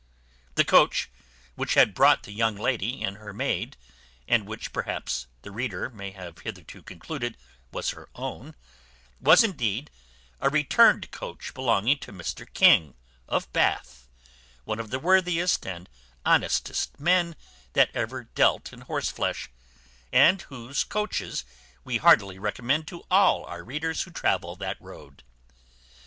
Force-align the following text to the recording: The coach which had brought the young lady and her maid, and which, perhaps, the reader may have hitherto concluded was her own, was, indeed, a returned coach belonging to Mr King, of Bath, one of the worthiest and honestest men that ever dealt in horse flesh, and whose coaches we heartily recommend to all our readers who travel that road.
The 0.55 0.65
coach 0.65 1.11
which 1.53 1.75
had 1.75 1.93
brought 1.93 2.23
the 2.23 2.31
young 2.31 2.55
lady 2.55 3.03
and 3.03 3.17
her 3.17 3.33
maid, 3.33 3.77
and 4.27 4.47
which, 4.47 4.73
perhaps, 4.73 5.27
the 5.43 5.51
reader 5.51 5.91
may 5.91 6.09
have 6.09 6.39
hitherto 6.39 6.81
concluded 6.81 7.37
was 7.71 7.91
her 7.91 8.09
own, 8.15 8.55
was, 9.19 9.43
indeed, 9.43 9.91
a 10.39 10.49
returned 10.49 11.11
coach 11.11 11.53
belonging 11.53 11.99
to 11.99 12.11
Mr 12.11 12.51
King, 12.51 12.95
of 13.27 13.53
Bath, 13.53 14.07
one 14.65 14.79
of 14.79 14.89
the 14.89 14.97
worthiest 14.97 15.67
and 15.67 15.87
honestest 16.25 16.99
men 16.99 17.35
that 17.73 17.91
ever 17.93 18.23
dealt 18.23 18.73
in 18.73 18.81
horse 18.81 19.11
flesh, 19.11 19.51
and 20.11 20.41
whose 20.41 20.83
coaches 20.83 21.45
we 21.83 21.97
heartily 21.97 22.39
recommend 22.39 22.87
to 22.87 23.03
all 23.11 23.45
our 23.45 23.63
readers 23.63 24.01
who 24.01 24.09
travel 24.09 24.55
that 24.55 24.81
road. 24.81 25.21